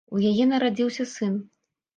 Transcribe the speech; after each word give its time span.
У 0.19 0.21
яе 0.29 0.47
нарадзіўся 0.53 1.07
сын. 1.15 1.39